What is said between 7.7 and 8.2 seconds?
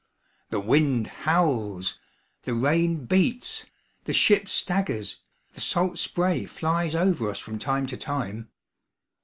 to